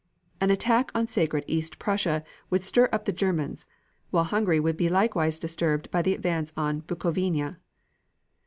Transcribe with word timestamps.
An 0.39 0.49
attack 0.49 0.89
on 0.95 1.05
sacred 1.05 1.43
East 1.45 1.77
Prussia 1.77 2.23
would 2.49 2.63
stir 2.63 2.89
up 2.91 3.05
the 3.05 3.11
Germans, 3.13 3.67
while 4.09 4.23
Hungary 4.23 4.59
would 4.59 4.75
be 4.75 4.89
likewise 4.89 5.37
disturbed 5.37 5.91
by 5.91 6.01
the 6.01 6.15
advance 6.15 6.51
on 6.57 6.81
Bukovina. 6.81 7.57